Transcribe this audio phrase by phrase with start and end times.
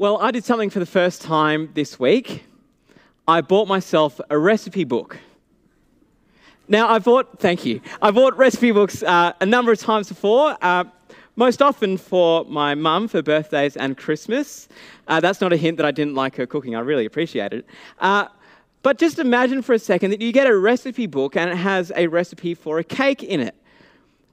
[0.00, 2.46] Well, I did something for the first time this week.
[3.28, 5.18] I bought myself a recipe book.
[6.68, 10.56] Now, I bought, thank you, I bought recipe books uh, a number of times before,
[10.62, 10.84] uh,
[11.36, 14.70] most often for my mum for birthdays and Christmas.
[15.06, 17.66] Uh, that's not a hint that I didn't like her cooking, I really appreciate it.
[17.98, 18.28] Uh,
[18.82, 21.92] but just imagine for a second that you get a recipe book and it has
[21.94, 23.54] a recipe for a cake in it.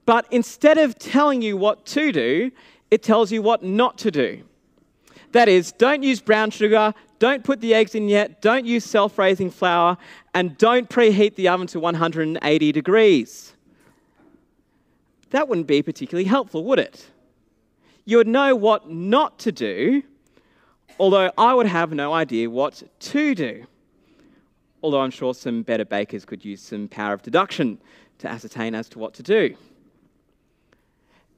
[0.06, 2.52] But instead of telling you what to do,
[2.90, 4.44] it tells you what not to do.
[5.32, 9.18] That is, don't use brown sugar, don't put the eggs in yet, don't use self
[9.18, 9.98] raising flour,
[10.34, 13.54] and don't preheat the oven to 180 degrees.
[15.30, 17.06] That wouldn't be particularly helpful, would it?
[18.04, 20.02] You would know what not to do,
[20.98, 23.66] although I would have no idea what to do.
[24.82, 27.78] Although I'm sure some better bakers could use some power of deduction
[28.18, 29.56] to ascertain as to what to do.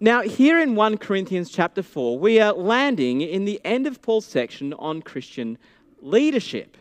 [0.03, 4.25] Now, here in 1 Corinthians chapter 4, we are landing in the end of Paul's
[4.25, 5.59] section on Christian
[6.01, 6.79] leadership.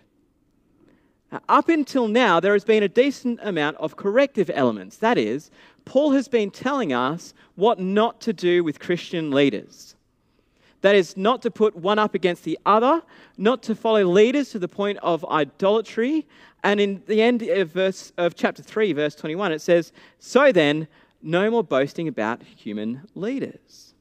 [1.29, 4.95] Uh, up until now, there has been a decent amount of corrective elements.
[4.95, 5.51] That is,
[5.83, 9.95] Paul has been telling us what not to do with Christian leaders.
[10.79, 13.01] That is, not to put one up against the other,
[13.37, 16.25] not to follow leaders to the point of idolatry.
[16.63, 20.87] And in the end of, verse, of chapter 3, verse 21, it says, So then,
[21.21, 23.93] no more boasting about human leaders.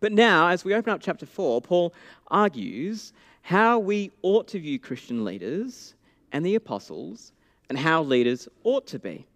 [0.00, 1.94] But now, as we open up chapter 4, Paul
[2.28, 5.94] argues how we ought to view Christian leaders
[6.32, 7.32] and the apostles
[7.68, 9.26] and how leaders ought to be.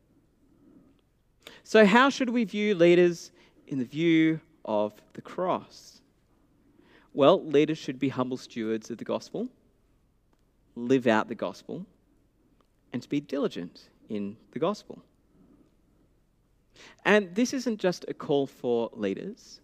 [1.64, 3.30] So, how should we view leaders
[3.68, 6.00] in the view of the cross?
[7.14, 9.48] Well, leaders should be humble stewards of the gospel,
[10.76, 11.86] live out the gospel,
[12.92, 15.02] and to be diligent in the gospel.
[17.04, 19.60] And this isn't just a call for leaders,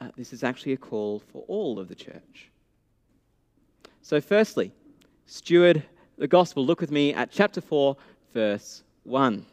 [0.00, 2.50] uh, this is actually a call for all of the church.
[4.02, 4.72] So, firstly,
[5.26, 5.82] steward
[6.16, 6.64] the gospel.
[6.64, 7.96] Look with me at chapter 4,
[8.32, 9.44] verse 1.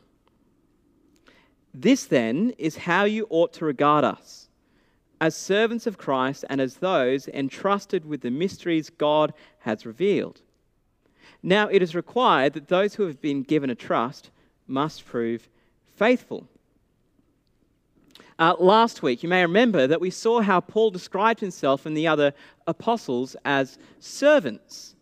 [1.73, 4.47] This then is how you ought to regard us
[5.19, 10.41] as servants of Christ and as those entrusted with the mysteries God has revealed.
[11.41, 14.31] Now it is required that those who have been given a trust
[14.67, 15.49] must prove
[15.95, 16.47] faithful.
[18.37, 22.07] Uh, last week, you may remember that we saw how Paul described himself and the
[22.07, 22.33] other
[22.67, 24.95] apostles as servants.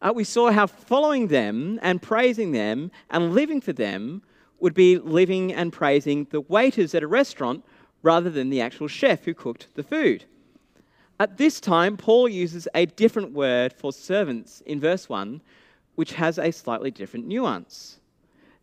[0.00, 4.20] Uh, we saw how following them and praising them and living for them
[4.58, 7.64] would be living and praising the waiters at a restaurant
[8.02, 10.24] rather than the actual chef who cooked the food.
[11.20, 15.40] At this time, Paul uses a different word for servants in verse 1,
[15.94, 18.00] which has a slightly different nuance.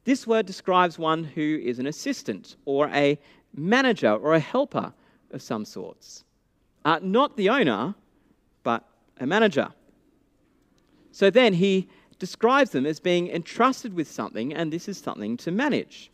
[0.04, 3.18] This word describes one who is an assistant or a
[3.56, 4.94] manager or a helper
[5.32, 6.24] of some sorts.
[6.86, 7.94] Uh, not the owner,
[8.64, 8.86] but
[9.20, 9.70] a manager.
[11.12, 11.88] So then he
[12.20, 16.12] describes them as being entrusted with something, and this is something to manage.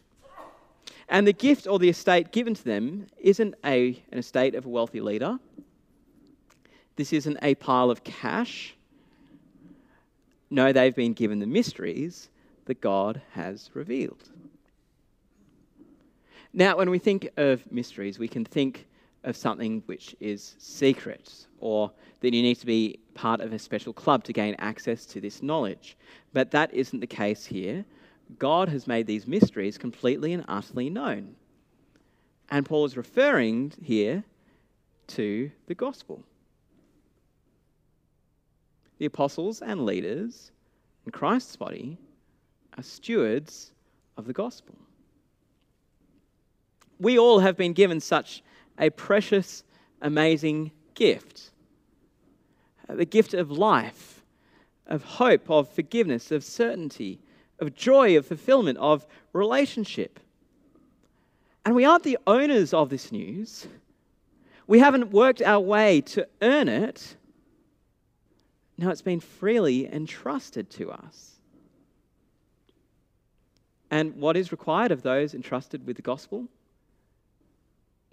[1.09, 4.69] And the gift or the estate given to them isn't a, an estate of a
[4.69, 5.39] wealthy leader.
[6.95, 8.75] This isn't a pile of cash.
[10.49, 12.29] No, they've been given the mysteries
[12.65, 14.29] that God has revealed.
[16.57, 18.87] Now, when we think of mysteries, we can think
[19.25, 23.91] of something which is secret or that you need to be part of a special
[23.91, 25.97] club to gain access to this knowledge.
[26.31, 27.83] But that isn't the case here.
[28.39, 31.35] God has made these mysteries completely and utterly known.
[32.49, 34.23] And Paul is referring here
[35.07, 36.23] to the gospel.
[38.97, 40.53] The apostles and leaders
[41.05, 41.97] in Christ's body
[42.77, 43.73] are stewards
[44.15, 44.75] of the gospel
[46.99, 48.43] we all have been given such
[48.77, 49.63] a precious,
[50.01, 51.51] amazing gift
[52.87, 54.23] uh, the gift of life,
[54.87, 57.19] of hope, of forgiveness, of certainty,
[57.59, 60.19] of joy, of fulfillment, of relationship.
[61.65, 63.67] And we aren't the owners of this news.
[64.67, 67.15] We haven't worked our way to earn it.
[68.77, 71.31] No, it's been freely entrusted to us.
[73.89, 76.47] And what is required of those entrusted with the gospel?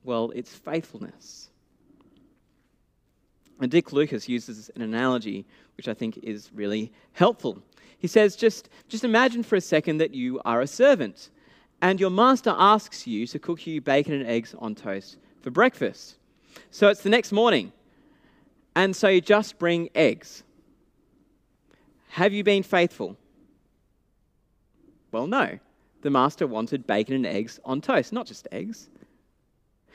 [0.04, 1.50] Well, it's faithfulness.
[3.60, 5.46] And Dick Lucas uses an analogy
[5.76, 7.62] which I think is really helpful.
[7.98, 11.30] He says, just, just imagine for a second that you are a servant
[11.80, 16.16] and your master asks you to cook you bacon and eggs on toast for breakfast.
[16.70, 17.72] So it's the next morning,
[18.76, 20.44] and so you just bring eggs.
[22.10, 23.16] Have you been faithful?
[25.10, 25.58] Well, no.
[26.02, 28.88] The master wanted bacon and eggs on toast, not just eggs.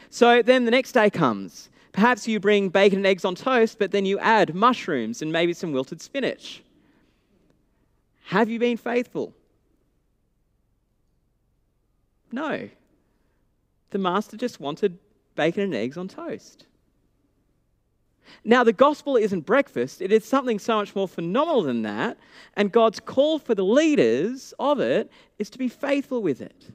[0.10, 1.70] So then the next day comes.
[1.92, 5.54] Perhaps you bring bacon and eggs on toast, but then you add mushrooms and maybe
[5.54, 6.62] some wilted spinach.
[8.26, 9.34] Have you been faithful?
[12.32, 12.70] No.
[13.90, 14.98] The master just wanted
[15.36, 16.66] bacon and eggs on toast.
[18.44, 22.18] Now, the gospel isn't breakfast, it is something so much more phenomenal than that.
[22.56, 25.10] And God's call for the leaders of it
[25.40, 26.72] is to be faithful with it.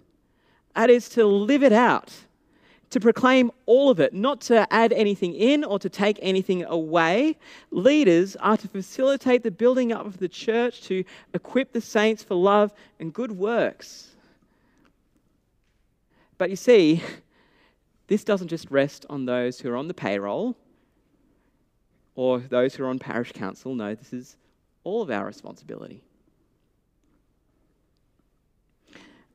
[0.75, 2.13] That is to live it out,
[2.93, 7.37] to proclaim all of it, not to add anything in or to take anything away.
[7.71, 11.03] Leaders are to facilitate the building up of the church, to
[11.33, 14.11] equip the saints for love and good works.
[16.37, 17.03] But you see,
[18.09, 20.55] this doesn't just rest on those who are on the payroll
[22.15, 23.75] or those who are on parish council.
[23.75, 24.37] No, this is
[24.85, 26.03] all of our responsibility.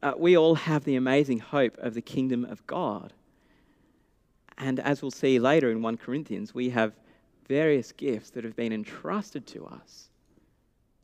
[0.03, 3.13] Uh, we all have the amazing hope of the kingdom of God.
[4.57, 6.93] And as we'll see later in 1 Corinthians, we have
[7.47, 10.09] various gifts that have been entrusted to us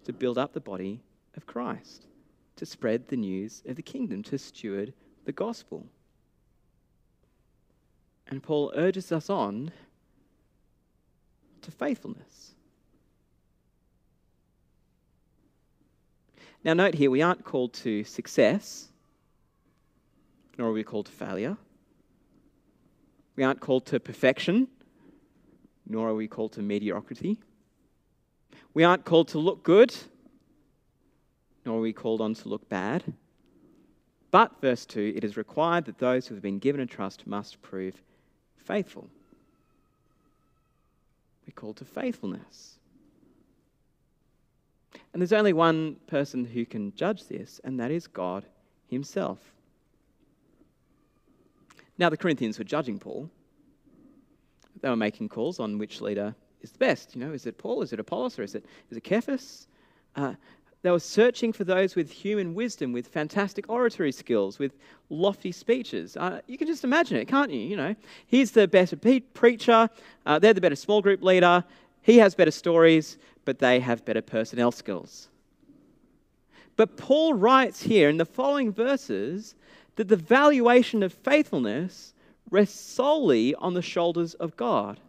[0.05, 1.01] to build up the body
[1.37, 2.07] of Christ,
[2.55, 4.93] to spread the news of the kingdom, to steward
[5.25, 5.85] the gospel.
[8.27, 9.71] And Paul urges us on
[11.61, 12.55] to faithfulness.
[16.63, 18.87] Now, note here, we aren't called to success,
[20.57, 21.57] nor are we called to failure.
[23.35, 24.67] We aren't called to perfection,
[25.87, 27.39] nor are we called to mediocrity.
[28.73, 29.95] We aren't called to look good,
[31.65, 33.03] nor are we called on to look bad.
[34.31, 37.61] But, verse 2, it is required that those who have been given a trust must
[37.61, 38.01] prove
[38.57, 39.07] faithful.
[41.45, 42.79] We're called to faithfulness.
[45.11, 48.45] And there's only one person who can judge this, and that is God
[48.87, 49.52] Himself.
[51.97, 53.29] Now, the Corinthians were judging Paul.
[54.81, 57.15] They were making calls on which leader is the best.
[57.15, 57.81] You know, is it Paul?
[57.81, 58.39] Is it Apollos?
[58.39, 59.67] Or is it, is it Cephas?
[60.15, 60.33] Uh,
[60.83, 64.73] they were searching for those with human wisdom, with fantastic oratory skills, with
[65.09, 66.17] lofty speeches.
[66.17, 67.61] Uh, you can just imagine it, can't you?
[67.61, 67.95] You know,
[68.27, 69.89] he's the better pe- preacher,
[70.25, 71.63] uh, they're the better small group leader,
[72.01, 75.29] he has better stories, but they have better personnel skills.
[76.75, 79.55] But Paul writes here in the following verses
[79.95, 82.13] that the valuation of faithfulness
[82.49, 84.99] rests solely on the shoulders of God.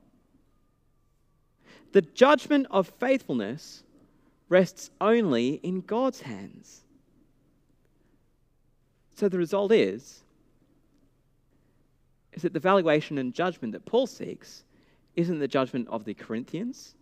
[1.93, 3.83] The judgment of faithfulness
[4.49, 6.83] rests only in God's hands.
[9.15, 10.21] So the result is
[12.33, 14.65] is that the valuation and judgment that Paul seeks
[15.15, 16.97] isn't the judgment of the Corinthians.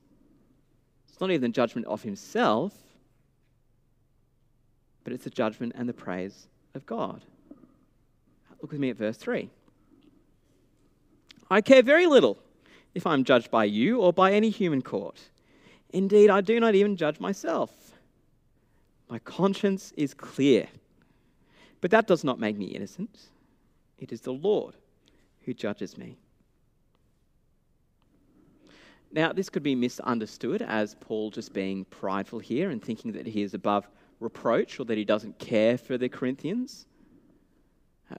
[1.09, 2.75] It's not even the judgment of himself,
[5.05, 7.23] but it's the judgment and the praise of God.
[8.63, 9.51] Look with me at verse 3.
[11.51, 12.39] I care very little
[12.95, 15.21] if I'm judged by you or by any human court.
[15.91, 17.71] Indeed, I do not even judge myself.
[19.11, 20.69] My conscience is clear.
[21.83, 23.19] But that does not make me innocent.
[23.99, 24.77] It is the Lord
[25.45, 26.17] who judges me.
[29.11, 33.43] Now, this could be misunderstood as Paul just being prideful here and thinking that he
[33.43, 33.87] is above
[34.21, 36.87] reproach or that he doesn't care for the Corinthians.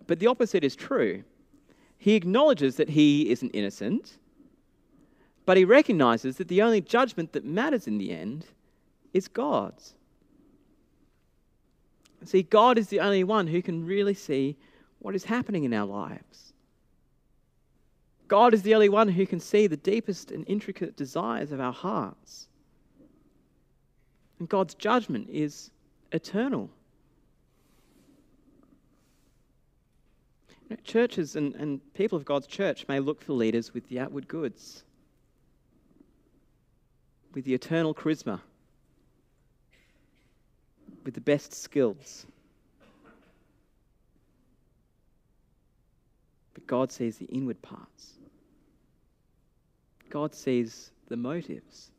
[0.08, 1.24] But the opposite is true.
[1.98, 4.18] He acknowledges that he isn't innocent
[5.46, 8.46] but he recognizes that the only judgment that matters in the end
[9.14, 9.94] is God's.
[12.26, 14.56] See, God is the only one who can really see
[15.00, 16.54] what is happening in our lives.
[18.30, 21.74] God is the only one who can see the deepest and intricate desires of our
[21.74, 22.48] hearts.
[24.40, 25.70] And God's judgment is
[26.14, 26.70] eternal.
[30.48, 30.53] You know,
[30.84, 34.84] churches and, and people of God's church may look for leaders with the outward goods
[37.34, 38.40] with the eternal charisma,
[41.04, 42.26] with the best skills.
[46.54, 48.14] But God sees the inward parts.
[50.10, 51.90] God sees the motives.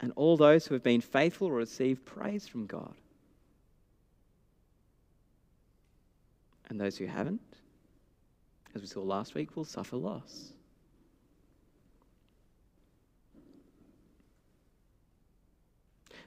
[0.00, 2.94] And all those who have been faithful will receive praise from God.
[6.68, 7.40] And those who haven't,
[8.74, 10.52] as we saw last week, will suffer loss.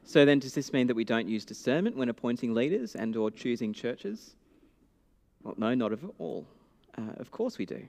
[0.04, 3.30] So then, does this mean that we don't use discernment when appointing leaders and or
[3.30, 4.36] choosing churches?
[5.44, 6.48] Well, no, not at all.
[6.98, 7.88] Uh, of course we do.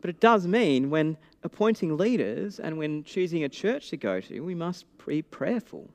[0.00, 4.40] But it does mean when appointing leaders and when choosing a church to go to,
[4.40, 5.88] we must be prayerful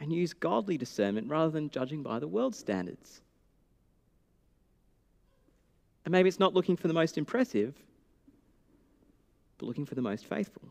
[0.00, 3.20] and use godly discernment rather than judging by the world's standards.
[6.04, 7.74] And maybe it's not looking for the most impressive,
[9.58, 10.62] but looking for the most faithful.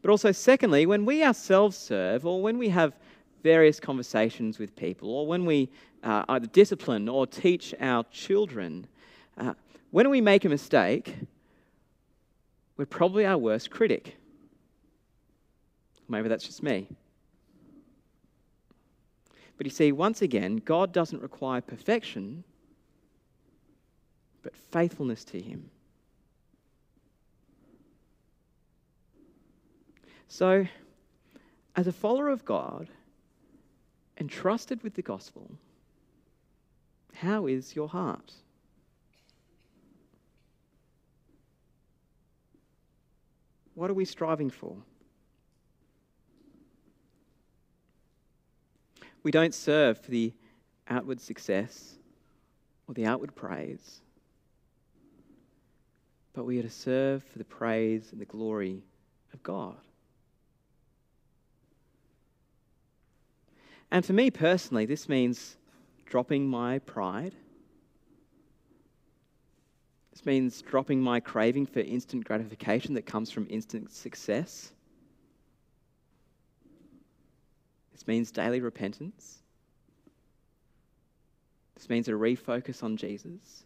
[0.00, 2.96] But also, secondly, when we ourselves serve or when we have
[3.42, 5.70] various conversations with people or when we
[6.02, 8.86] uh, either discipline or teach our children,
[9.36, 9.52] uh,
[9.90, 11.16] when we make a mistake,
[12.76, 14.16] we're probably our worst critic.
[16.08, 16.88] Maybe that's just me.
[19.56, 22.44] But you see, once again, God doesn't require perfection,
[24.42, 25.70] but faithfulness to Him.
[30.28, 30.66] So,
[31.74, 32.88] as a follower of God,
[34.18, 35.50] entrusted with the gospel,
[37.14, 38.32] how is your heart?
[43.74, 44.76] What are we striving for?
[49.26, 50.32] We don't serve for the
[50.86, 51.96] outward success
[52.86, 54.00] or the outward praise,
[56.32, 58.84] but we are to serve for the praise and the glory
[59.34, 59.78] of God.
[63.90, 65.56] And for me personally, this means
[66.04, 67.34] dropping my pride.
[70.12, 74.70] This means dropping my craving for instant gratification that comes from instant success.
[77.96, 79.38] This means daily repentance.
[81.76, 83.64] This means a refocus on Jesus.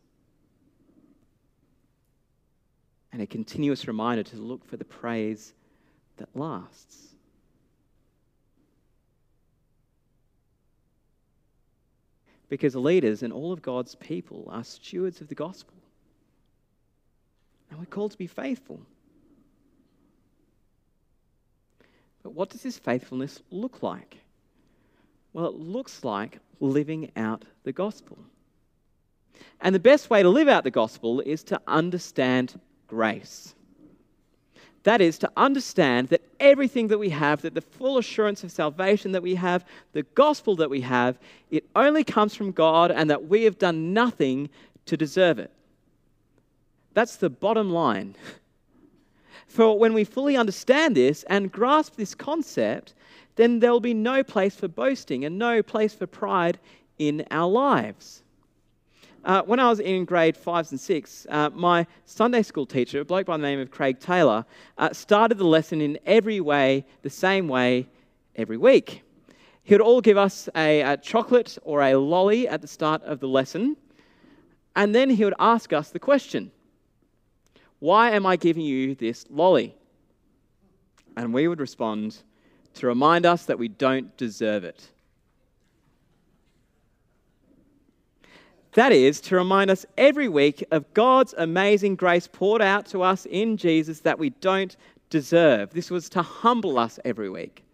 [3.12, 5.52] And a continuous reminder to look for the praise
[6.18, 7.08] that lasts.
[12.48, 15.74] Because leaders and all of God's people are stewards of the gospel.
[17.68, 18.80] And we're called to be faithful.
[22.22, 24.18] But what does this faithfulness look like?
[25.32, 28.18] Well, it looks like living out the gospel.
[29.60, 33.54] And the best way to live out the gospel is to understand grace.
[34.82, 39.12] That is to understand that everything that we have, that the full assurance of salvation
[39.12, 41.18] that we have, the gospel that we have,
[41.50, 44.48] it only comes from God and that we have done nothing
[44.86, 45.50] to deserve it.
[46.94, 48.16] That's the bottom line.
[49.50, 52.94] For when we fully understand this and grasp this concept,
[53.34, 56.60] then there will be no place for boasting and no place for pride
[57.00, 58.22] in our lives.
[59.24, 63.04] Uh, when I was in grade fives and six, uh, my Sunday school teacher, a
[63.04, 64.44] bloke by the name of Craig Taylor,
[64.78, 67.88] uh, started the lesson in every way, the same way,
[68.36, 69.02] every week.
[69.64, 73.18] He would all give us a, a chocolate or a lolly at the start of
[73.18, 73.76] the lesson,
[74.76, 76.52] and then he would ask us the question
[77.80, 79.74] Why am I giving you this lolly?
[81.16, 82.16] And we would respond
[82.74, 84.88] to remind us that we don't deserve it.
[88.74, 93.26] That is to remind us every week of God's amazing grace poured out to us
[93.26, 94.76] in Jesus that we don't
[95.08, 95.70] deserve.
[95.70, 97.64] This was to humble us every week.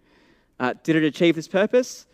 [0.59, 2.07] Uh, did it achieve this purpose?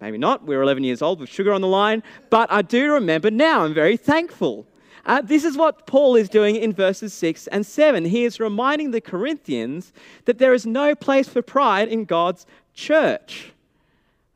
[0.00, 0.46] Maybe not.
[0.46, 3.64] We were 11 years old with sugar on the line, but I do remember now.
[3.64, 4.66] I'm very thankful.
[5.06, 8.04] Uh, this is what Paul is doing in verses 6 and 7.
[8.04, 9.92] He is reminding the Corinthians
[10.24, 12.44] that there is no place for pride in God's
[12.74, 13.52] church.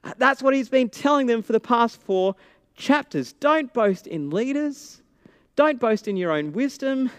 [0.05, 2.37] Uh, that's what he's been telling them for the past four
[2.77, 3.33] chapters.
[3.33, 5.03] Don't boast in leaders,
[5.57, 7.11] don't boast in your own wisdom,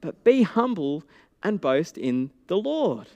[0.00, 1.04] but be humble
[1.44, 3.06] and boast in the Lord.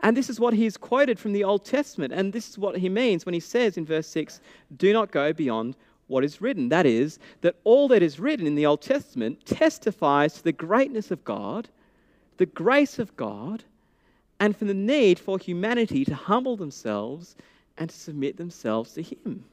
[0.00, 2.12] And this is what he's quoted from the Old Testament.
[2.12, 4.40] And this is what he means when he says in verse 6
[4.76, 5.76] do not go beyond
[6.08, 6.68] what is written.
[6.68, 11.10] That is, that all that is written in the Old Testament testifies to the greatness
[11.10, 11.68] of God,
[12.36, 13.64] the grace of God,
[14.40, 17.36] and for the need for humanity to humble themselves
[17.76, 19.44] and to submit themselves to Him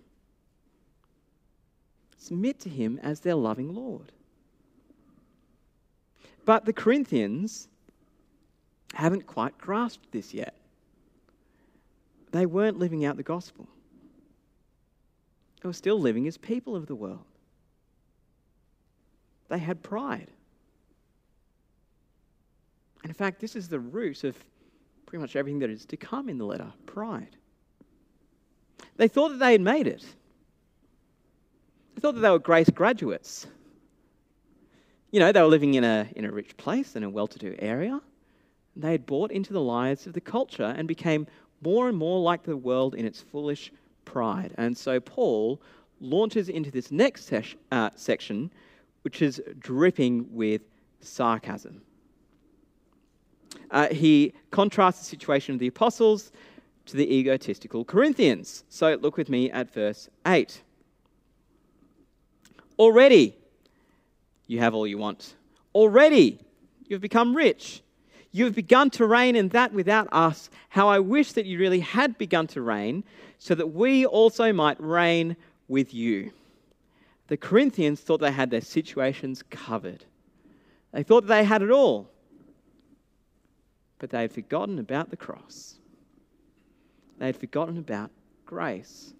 [2.25, 4.11] submit to him as their loving Lord.
[6.43, 7.67] But the Corinthians
[8.93, 10.55] haven't quite grasped this yet.
[12.31, 13.67] They weren't living out the gospel,
[15.65, 17.25] they were still living as people of the world.
[19.49, 20.29] They had pride.
[23.01, 24.37] And in fact, this is the root of
[25.07, 27.35] pretty much everything that is to come in the letter pride.
[28.97, 30.05] They thought that they had made it.
[31.95, 33.47] They thought that they were grace graduates.
[35.09, 37.39] You know, they were living in a, in a rich place, in a well to
[37.39, 37.99] do area.
[38.75, 41.25] They had bought into the lies of the culture and became
[41.63, 43.71] more and more like the world in its foolish
[44.05, 44.53] pride.
[44.57, 45.61] And so Paul
[45.99, 48.51] launches into this next ses- uh, section,
[49.01, 50.61] which is dripping with
[51.01, 51.81] sarcasm.
[53.71, 56.31] Uh, he contrasts the situation of the apostles
[56.85, 58.63] to the egotistical Corinthians.
[58.69, 60.61] So look with me at verse 8.
[62.77, 63.35] Already,
[64.47, 65.35] you have all you want.
[65.73, 66.39] Already,
[66.87, 67.81] you've become rich.
[68.35, 70.49] You have begun to reign in that without us.
[70.67, 73.05] How I wish that you really had begun to reign,
[73.39, 75.37] so that we also might reign
[75.69, 76.33] with you.
[77.27, 80.03] The Corinthians thought they had their situations covered.
[80.91, 82.09] They thought they had it all.
[83.99, 85.75] But they had forgotten about the cross.
[87.19, 88.11] They had forgotten about
[88.45, 89.13] grace.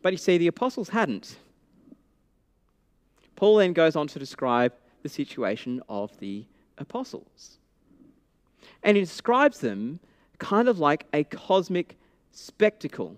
[0.00, 1.36] But you see, the apostles hadn't.
[3.36, 4.72] Paul then goes on to describe
[5.08, 6.44] the situation of the
[6.76, 7.58] apostles.
[8.82, 10.00] And he describes them
[10.38, 11.96] kind of like a cosmic
[12.32, 13.16] spectacle.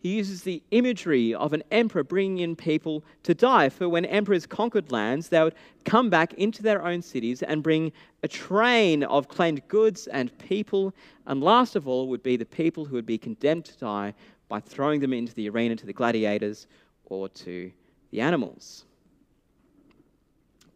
[0.00, 3.68] He uses the imagery of an emperor bringing in people to die.
[3.68, 7.90] For when emperors conquered lands, they would come back into their own cities and bring
[8.22, 10.94] a train of claimed goods and people.
[11.26, 14.14] And last of all would be the people who would be condemned to die
[14.48, 16.68] by throwing them into the arena to the gladiators
[17.06, 17.72] or to
[18.12, 18.84] the animals.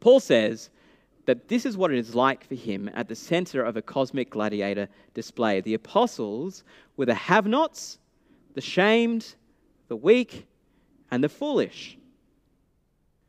[0.03, 0.69] Paul says
[1.27, 4.31] that this is what it is like for him at the center of a cosmic
[4.31, 5.61] gladiator display.
[5.61, 6.65] The apostles
[6.97, 8.01] were the have nots,
[8.55, 9.37] the shamed,
[9.87, 10.49] the weak,
[11.13, 11.97] and the foolish.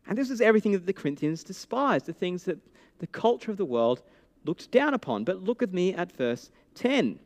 [0.07, 2.57] And this is everything that the Corinthians despised, the things that
[2.97, 4.01] the culture of the world
[4.43, 5.25] looked down upon.
[5.25, 7.19] But look at me at verse 10.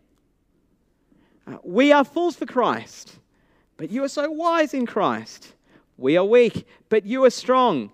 [1.47, 3.17] Uh, we are fools for Christ,
[3.77, 5.53] but you are so wise in Christ.
[5.95, 7.91] We are weak, but you are strong.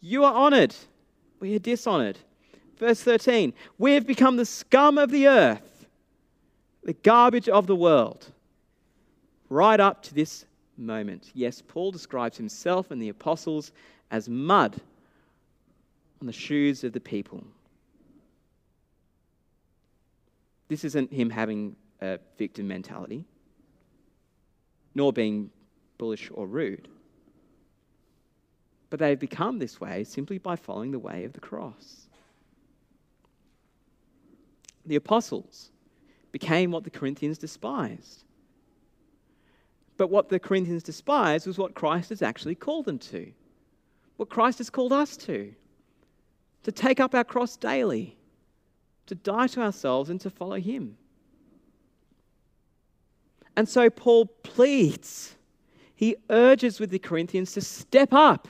[0.00, 0.74] You are honored,
[1.40, 2.18] we are dishonored.
[2.78, 5.86] Verse 13 We have become the scum of the earth,
[6.82, 8.30] the garbage of the world,
[9.48, 10.44] right up to this
[10.76, 11.30] moment.
[11.34, 13.72] Yes, Paul describes himself and the apostles
[14.10, 14.76] as mud
[16.20, 17.42] on the shoes of the people.
[20.68, 23.24] This isn't him having a victim mentality,
[24.94, 25.50] nor being
[25.98, 26.88] bullish or rude.
[28.90, 32.06] But they've become this way simply by following the way of the cross.
[34.84, 35.70] The apostles
[36.30, 38.24] became what the Corinthians despised.
[39.96, 43.32] But what the Corinthians despised was what Christ has actually called them to.
[44.16, 45.52] What Christ has called us to.
[46.64, 48.16] To take up our cross daily,
[49.06, 50.96] to die to ourselves and to follow Him.
[53.56, 55.36] And so Paul pleads,
[55.94, 58.48] he urges with the Corinthians to step up,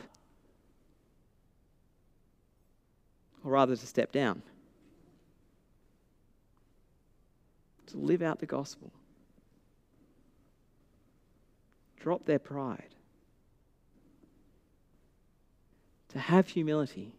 [3.46, 4.42] or rather to step down,
[7.86, 8.90] to live out the gospel,
[12.00, 12.94] drop their pride,
[16.08, 17.12] to have humility.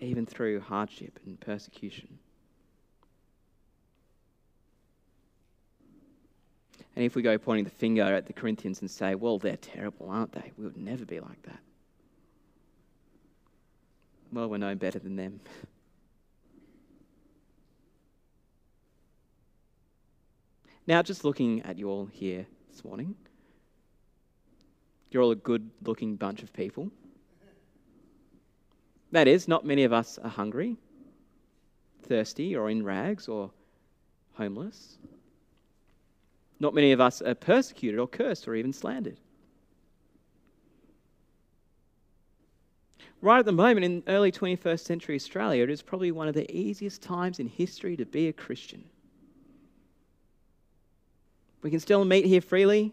[0.00, 2.20] Even through hardship and persecution.
[6.94, 10.08] And if we go pointing the finger at the Corinthians and say, well, they're terrible,
[10.08, 10.52] aren't they?
[10.56, 11.58] We would never be like that.
[14.32, 15.40] Well, we're no better than them.
[20.86, 23.14] Now, just looking at you all here this morning,
[25.10, 26.90] you're all a good looking bunch of people.
[29.12, 30.76] That is, not many of us are hungry,
[32.02, 33.50] thirsty, or in rags, or
[34.34, 34.98] homeless.
[36.60, 39.18] Not many of us are persecuted or cursed or even slandered.
[43.20, 46.50] Right at the moment in early 21st century Australia, it is probably one of the
[46.54, 48.84] easiest times in history to be a Christian.
[51.62, 52.92] We can still meet here freely.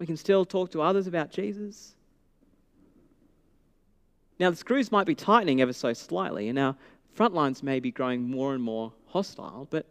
[0.00, 1.94] We can still talk to others about Jesus.
[4.40, 6.76] Now, the screws might be tightening ever so slightly, and our
[7.12, 9.86] front lines may be growing more and more hostile, but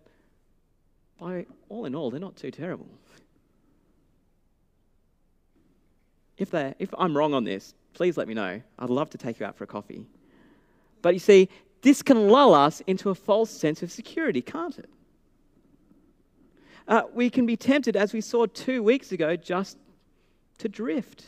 [1.19, 2.88] by all in all, they're not too terrible.
[6.38, 8.62] If, if I'm wrong on this, please let me know.
[8.80, 10.06] I'd love to take you out for a coffee.
[11.02, 11.50] But you see,
[11.82, 14.89] this can lull us into a false sense of security, can't it?
[16.88, 19.78] Uh, we can be tempted, as we saw two weeks ago, just
[20.60, 21.26] to drift.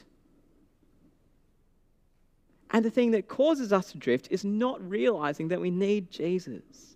[2.72, 6.90] And the thing that causes us to drift is not realizing that we need Jesus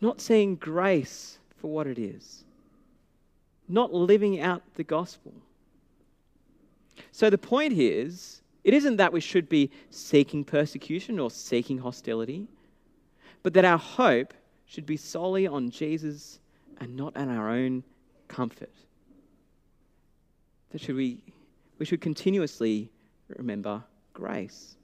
[0.00, 2.44] not seeing grace for what it is,
[3.68, 5.32] not living out the gospel.
[7.12, 12.48] So the point is, it isn't that we should be seeking persecution or seeking hostility,
[13.42, 14.34] but that our hope
[14.66, 16.40] should be solely on Jesus
[16.78, 17.82] and not on our own
[18.28, 18.72] comfort.
[20.70, 21.22] That should we,
[21.78, 22.90] we should continuously
[23.36, 24.76] remember grace.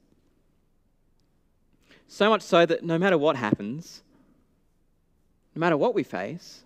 [2.07, 4.01] So much so that no matter what happens,
[5.55, 6.63] no matter what we face,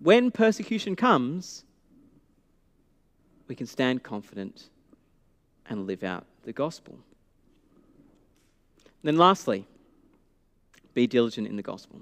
[0.00, 1.64] when persecution comes,
[3.48, 4.68] we can stand confident
[5.68, 6.98] and live out the gospel.
[9.02, 9.66] then, lastly,
[10.94, 12.00] be diligent in the gospel.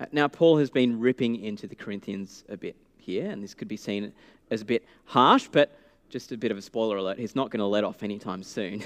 [0.00, 3.68] Uh, now, Paul has been ripping into the Corinthians a bit here, and this could
[3.68, 4.12] be seen
[4.50, 7.60] as a bit harsh, but just a bit of a spoiler alert, he's not going
[7.60, 8.82] to let off anytime soon.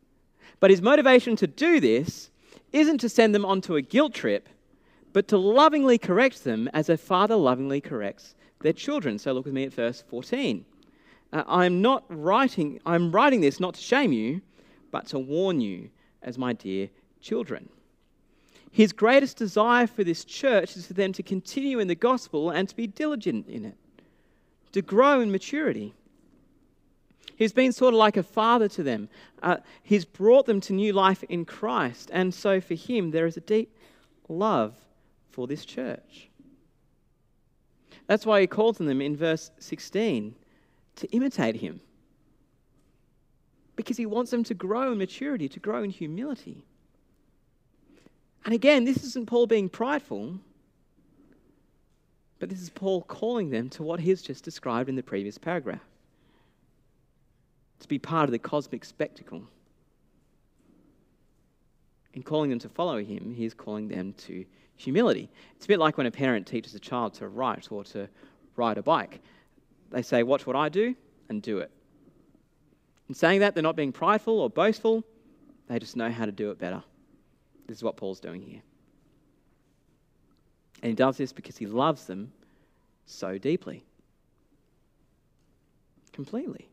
[0.60, 2.30] but his motivation to do this
[2.72, 4.48] isn't to send them onto a guilt trip,
[5.12, 9.18] but to lovingly correct them as a father lovingly corrects their children.
[9.18, 10.64] So look with me at verse 14.
[11.32, 14.42] Uh, I'm not writing, I'm writing this not to shame you,
[14.90, 15.90] but to warn you
[16.22, 16.88] as my dear
[17.20, 17.68] children.
[18.70, 22.68] His greatest desire for this church is for them to continue in the gospel and
[22.68, 23.76] to be diligent in it,
[24.72, 25.94] to grow in maturity.
[27.36, 29.08] He's been sort of like a father to them.
[29.42, 32.10] Uh, he's brought them to new life in Christ.
[32.12, 33.76] And so for him, there is a deep
[34.28, 34.74] love
[35.30, 36.28] for this church.
[38.06, 40.34] That's why he calls on them in verse 16
[40.96, 41.80] to imitate him.
[43.76, 46.64] Because he wants them to grow in maturity, to grow in humility.
[48.44, 50.38] And again, this isn't Paul being prideful,
[52.38, 55.80] but this is Paul calling them to what he's just described in the previous paragraph
[57.82, 59.42] to be part of the cosmic spectacle.
[62.14, 64.44] In calling them to follow him, he is calling them to
[64.76, 65.28] humility.
[65.56, 68.08] It's a bit like when a parent teaches a child to write or to
[68.56, 69.20] ride a bike.
[69.92, 70.96] They say, Watch what I do
[71.28, 71.70] and do it.
[73.08, 75.04] In saying that, they're not being prideful or boastful,
[75.68, 76.82] they just know how to do it better.
[77.66, 78.62] This is what Paul's doing here.
[80.82, 82.32] And he does this because he loves them
[83.06, 83.84] so deeply.
[86.12, 86.68] Completely.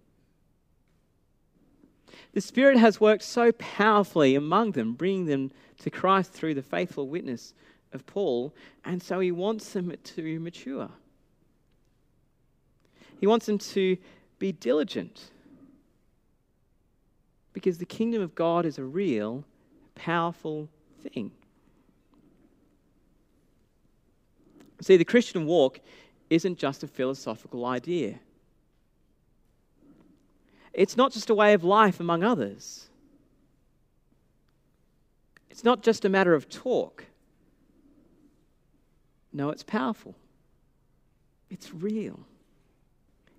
[2.34, 7.08] The Spirit has worked so powerfully among them, bringing them to Christ through the faithful
[7.08, 7.54] witness
[7.94, 8.54] of Paul,
[8.86, 10.90] and so he wants them to mature.
[13.20, 13.98] He wants them to
[14.40, 15.32] be diligent
[17.54, 19.44] because the kingdom of God is a real,
[19.96, 20.70] powerful
[21.02, 21.32] thing.
[24.82, 25.82] See, the Christian walk
[26.30, 28.20] isn't just a philosophical idea.
[30.72, 32.88] It's not just a way of life among others.
[35.50, 37.04] It's not just a matter of talk.
[39.34, 40.16] No, it's powerful.
[41.50, 42.22] It's real.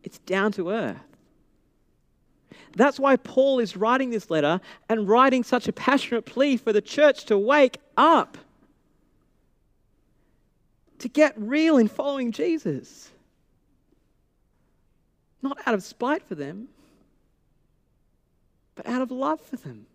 [0.02, 0.96] It's down to earth.
[2.74, 6.80] That's why Paul is writing this letter and writing such a passionate plea for the
[6.80, 8.38] church to wake up,
[10.98, 13.10] to get real in following Jesus.
[15.42, 16.68] Not out of spite for them,
[18.76, 19.86] but out of love for them.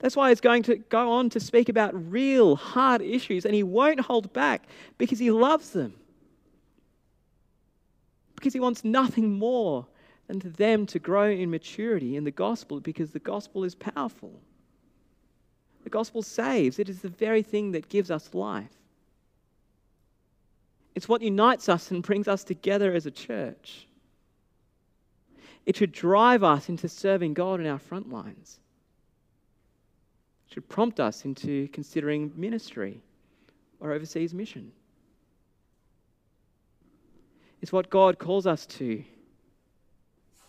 [0.00, 3.62] That's why he's going to go on to speak about real hard issues, and he
[3.62, 4.66] won't hold back
[4.98, 5.94] because he loves them
[8.40, 9.86] because he wants nothing more
[10.26, 14.40] than for them to grow in maturity in the gospel because the gospel is powerful.
[15.84, 18.72] The gospel saves, it is the very thing that gives us life.
[20.94, 23.86] It's what unites us and brings us together as a church.
[25.66, 28.58] It should drive us into serving God in our front lines.
[30.48, 33.02] It should prompt us into considering ministry
[33.80, 34.72] or overseas mission
[37.60, 39.04] is what God calls us to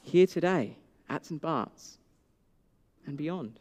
[0.01, 0.77] here today
[1.09, 1.41] at St.
[1.41, 1.97] Bart's
[3.05, 3.59] and beyond.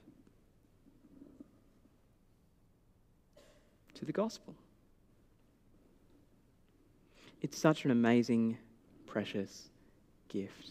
[3.95, 4.55] To the gospel.
[7.43, 8.59] It's such an amazing,
[9.07, 9.69] precious
[10.29, 10.71] gift.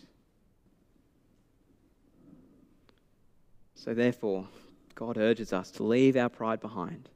[3.76, 4.48] So, therefore,
[4.96, 7.10] God urges us to leave our pride behind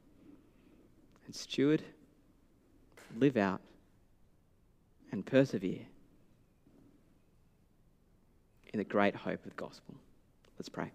[1.26, 1.82] and steward,
[3.18, 3.60] live out
[5.14, 5.86] and persevere
[8.72, 9.94] in the great hope of the gospel.
[10.58, 10.90] Let's pray.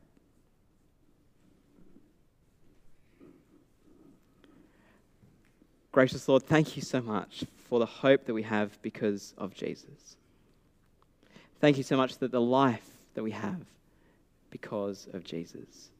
[5.93, 10.17] Gracious Lord, thank you so much for the hope that we have because of Jesus.
[11.62, 13.62] Thank you so much that the life that we have
[14.49, 15.91] because of Jesus.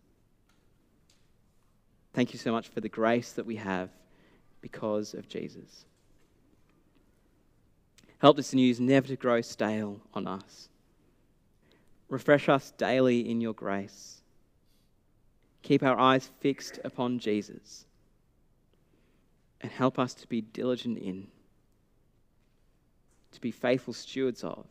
[2.14, 3.90] Thank you so much for the grace that we have
[4.60, 5.86] because of Jesus.
[8.20, 10.70] Help this news never to grow stale on us.
[12.10, 14.22] Refresh us daily in your grace.
[15.62, 17.86] Keep our eyes fixed upon Jesus.
[19.62, 21.28] And help us to be diligent in,
[23.32, 24.66] to be faithful stewards of,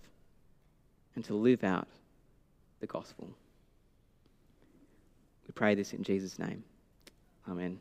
[1.14, 1.88] and to live out
[2.80, 3.28] the gospel.
[5.46, 6.64] We pray this in Jesus' name.
[7.48, 7.80] Amen.